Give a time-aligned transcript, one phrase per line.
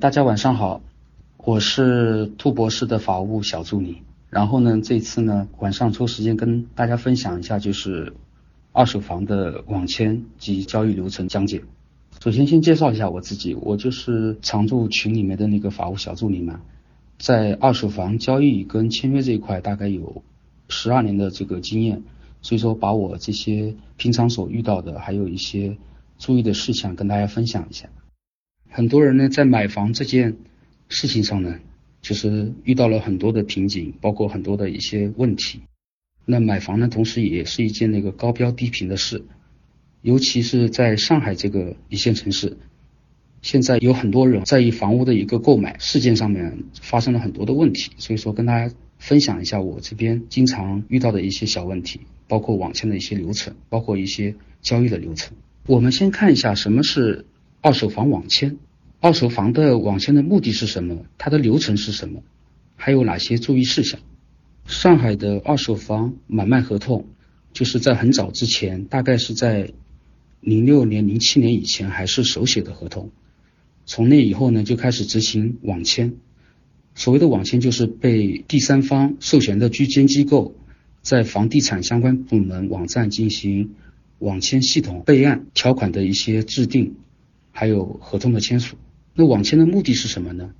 [0.00, 0.80] 大家晚上好，
[1.36, 3.98] 我是兔博士的法务小助理。
[4.30, 8.14] 然后呢，这次呢晚上抽时间跟大家分享一下，就是
[8.72, 11.64] 二手房的网签及交易流程讲解。
[12.18, 16.62] 首先先介绍一下我自己，我就是常驻群里面的那个法务小助理嘛，
[17.18, 20.22] 在二手房交易跟签约这一块大概有
[20.70, 22.02] 十二年的这个经验，
[22.40, 25.76] 所以说把我这些平常所遇到的，还有一些
[26.16, 27.90] 注意的事项跟大家分享一下。
[28.70, 30.36] 很多人呢在买房这件
[30.88, 31.58] 事情上呢，
[32.00, 35.60] 就是遇到了很多的瓶颈，包括很多的一些问题。
[36.24, 39.24] 那买房呢，同时也是一件那个高标低频的事。
[40.02, 42.56] 尤其是在上海这个一线城市，
[43.42, 55.36] 现在有很多人在意房屋的一个购买事件上面发生了很多的问题，所以说跟大家分享一下我这边经常遇到的一些小问题，包括网签的一些流程，包括一些交易的流程。
[55.66, 57.26] 我们先看一下什么是
[57.60, 58.58] 二手房网签，
[59.00, 62.22] 二手房的网签的目的是什么，它的流程是什么，
[62.76, 64.00] 还有哪些注意事项。
[64.66, 67.06] 上海的二手房买卖合同，
[67.52, 69.72] 就是在很早之前，大概是在。
[70.42, 73.10] 零六年、零七年以前还是手写的合同，
[73.84, 76.14] 从那以后呢，就开始执行网签。
[76.94, 80.54] 所谓的网签，就是被第三方授权的居间机构
[81.02, 83.74] 在房地产相关部门网站进行
[84.18, 86.94] 网签系统备案、条款的一些制定，
[87.52, 88.76] 还有合同的签署。
[89.14, 90.52] 那网签的目的是什么呢？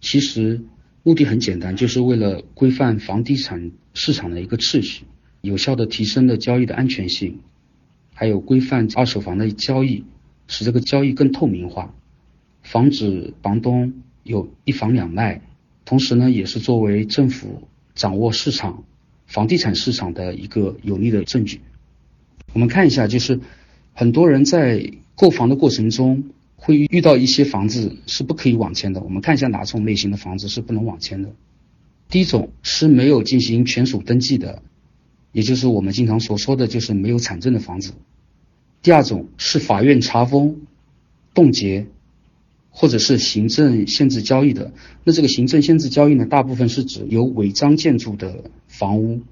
[0.00, 0.60] 其实
[1.02, 5.04] 目的很简单，就是为了规范房地产市场的一个秩序，
[5.40, 7.40] 有效的提升了交易的安全性。
[8.12, 10.04] 还有规范二手房的交易，
[10.46, 11.94] 使这个交易更透明化，
[12.62, 15.42] 防止房东有一房两卖。
[15.84, 18.84] 同时呢，也是作为政府掌握市场
[19.26, 21.60] 房地产市场的一个有力的证据。
[22.52, 23.40] 我们看一下，就是
[23.94, 26.24] 很多人在购房的过程中
[26.56, 29.00] 会遇到一些房子是不可以网签的。
[29.00, 31.30] 我们看一下哪种类型的房子是不能网签的。
[32.08, 34.62] 第一种是没有进行权属登记的。
[35.32, 37.92] 也就是我们经常所说的就是没有产证的房子。
[38.82, 40.60] 第二种是法院查封、
[41.34, 41.86] 冻结，
[42.70, 44.72] 或者是行政限制交易的。
[45.02, 49.22] 那这个行政限制交易呢，大部分是指有违章建筑的房屋。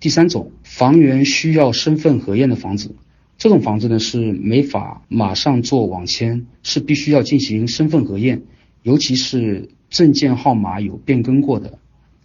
[0.00, 2.96] 第三种，房源需要身份核验的房子，
[3.44, 8.40] 这种房子呢是没法马上做网签，是必须要进行身份核验，
[8.82, 11.78] 尤其是证件号码有变更过的。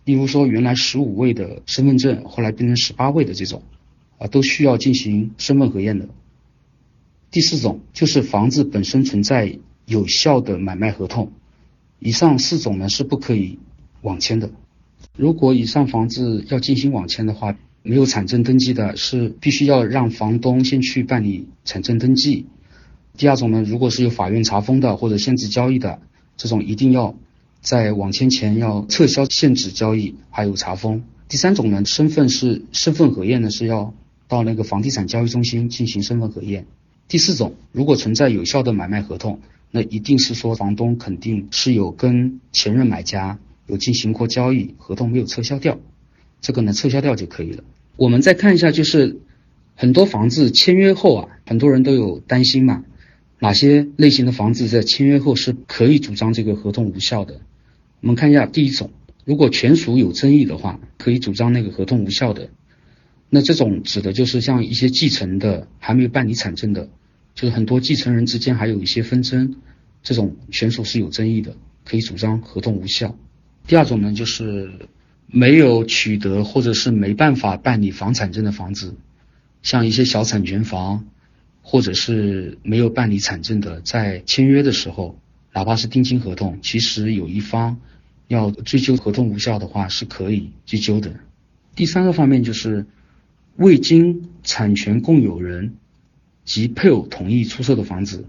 [0.05, 3.63] 例如说，原来十五位的身份证，后来变成十八位的这种，
[4.17, 6.07] 啊，都需要进行身份核验的。
[7.31, 11.33] 第四种就是房子本身存在有效的买卖合同，
[11.99, 13.59] 以上四种呢是不可以
[14.03, 14.49] 网签的。
[15.17, 17.57] 如果以上房子要进行网签的话，
[17.89, 22.45] 没有产证登记的，是必须要让房东先去办理产证登记。
[23.17, 25.99] 第二种呢，如果是有法院查封的或者限制交易的，
[26.37, 27.15] 这种一定要。
[27.61, 31.03] 在网签前要撤销限制交易，还有查封。
[31.27, 33.93] 第三种呢，身份是身份核验呢，是要
[34.29, 36.67] 到那个房地产交易中心进行身份核验。
[37.09, 45.77] 第四种，如果存在有效的买卖合同，那一定是说房东肯定是有跟前任买家有进行过交易，合同没有撤销掉，
[46.39, 47.65] 这个呢撤销掉就可以了。
[47.99, 49.19] 我们再看一下，就是
[49.75, 52.85] 很多房子签约后啊，很多人都有担心嘛。
[53.39, 57.41] 哪些类型的房子在签约后是可以主张这个合同无效的？
[57.99, 58.91] 我们看一下第一种，
[59.25, 62.49] 如果权属有争议的话，可以主张那个合同无效的。
[63.29, 66.87] 那这种指的就是像一些继承的还没有办理产证的，
[67.35, 69.55] 就是很多继承人之间还有一些纷争，
[70.03, 73.17] 这种权属是有争议的，可以主张合同无效。
[73.67, 74.71] 第二种呢，就是
[75.31, 78.95] 没有取得或者是没办法办理房产证的房子，
[79.61, 81.05] 像一些小产权房。
[81.61, 85.19] 或者是没有办理产证的，在签约的时候，
[85.53, 87.77] 哪怕是定金合同，其实有一方
[88.27, 91.13] 要追究合同无效的话，是可以追究的。
[91.75, 92.87] 第三个方面就是
[93.55, 95.75] 未经产权共有人
[96.43, 98.25] 及配偶同意出售的房子，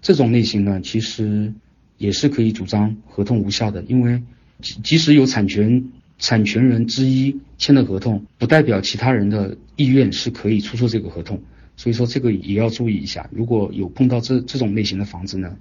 [0.00, 1.52] 这种类型呢，其实
[1.98, 4.22] 也是可以主张合同无效的，因为
[4.60, 11.42] 即即使有产权产权人之一签的合同，不代表其他人的意愿是可以出售这个合同。
[11.76, 15.56] 所以说这个也要注意一下，如果有碰到这这种类型的房子呢，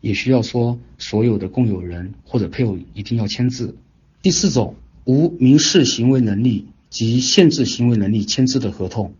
[0.00, 3.74] 也需要说所有的共有人或者配偶一定要签字。
[4.22, 9.14] 第四种，无民事行为能力及限制行为能力签字的合同，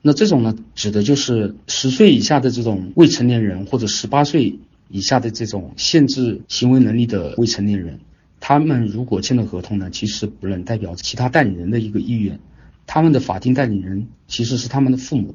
[0.00, 7.98] 那这种呢，指的就是十岁以下的这种未成年人或者十八岁以下的这种限制行为能力的未成年人，
[8.40, 12.40] 他们如果签了合同呢，其实不能代表其他代理人的一个意愿，
[12.86, 15.34] 他们的法定代理人其实是他们的父母。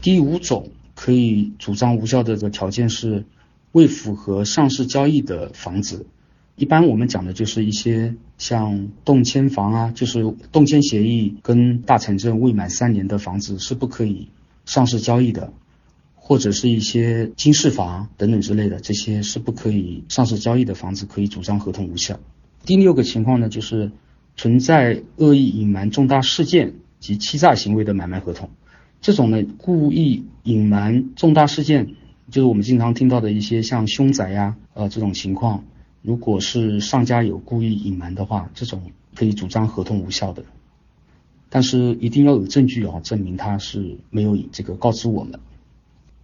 [0.00, 3.24] 第五种可以主张无效的这条件是，
[3.72, 6.06] 未符合上市交易的房子，
[6.56, 14.28] 一般我们讲的就是一些像动迁房啊，就是动迁协议跟大城镇未满三年的房子是不可以
[14.64, 15.52] 上市交易的，
[16.28, 22.20] 或者是一些经适房等等之类的，这些是不可以上市交易的房子，可以主张合同无效。
[22.66, 23.90] 第六个情况呢，就是
[24.36, 28.50] 存在恶意隐瞒重大事件及欺诈行为的买卖合同，
[29.00, 31.94] 这种呢故意隐瞒重大事件。
[32.30, 35.64] 就是我们经常听到的一些像凶宅呀，呃这种情况，
[36.02, 40.44] 如果是上家有故意隐瞒的话，这种可以主张合同无效的，
[41.48, 45.40] 但是一定要有证据啊，证明他是没有这个告知我们。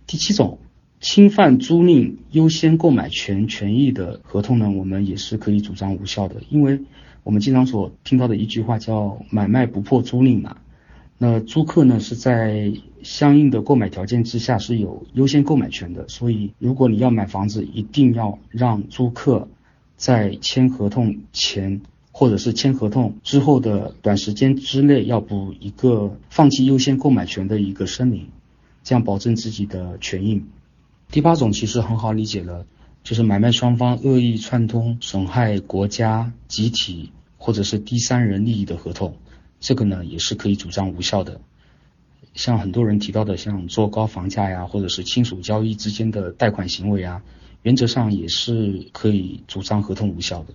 [0.07, 0.59] 第七种，
[1.01, 6.81] 侵犯租赁优先购买权权益的合同呢，我们也是可以主张无效的，因为
[7.23, 10.59] 我们经常所听到的一句话叫买卖不破租赁嘛。
[11.17, 12.73] 那租客呢是在
[13.03, 19.49] 相应的购买条件之下是有优先购买权的，所以如果你要买房子，一定要让租客
[19.97, 21.81] 在签合同前
[22.11, 28.29] 或者是签合同之后的短时间之内要补一个放弃优先购买权的一个声明，
[28.85, 30.45] 这样保证自己的权益。
[31.11, 32.67] 第八种其实很好理解了，
[33.03, 39.17] 就是买卖双方恶意串通损害国家集体或者是第三人利益的合同。
[39.59, 41.41] 这个呢也是可以主张无效的，
[42.35, 47.23] 像很多人提到的，像做高房价呀，或者是亲属交易之间的贷款行为啊，
[47.63, 50.53] 原则上也是可以主张合同无效的。